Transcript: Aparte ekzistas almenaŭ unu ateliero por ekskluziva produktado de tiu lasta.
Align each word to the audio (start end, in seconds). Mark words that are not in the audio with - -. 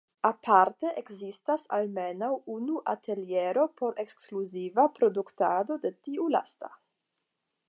Aparte 0.27 0.89
ekzistas 1.01 1.65
almenaŭ 1.77 2.31
unu 2.55 2.81
ateliero 2.95 3.69
por 3.83 3.95
ekskluziva 4.07 4.89
produktado 4.99 5.83
de 5.87 5.97
tiu 6.09 6.33
lasta. 6.39 6.77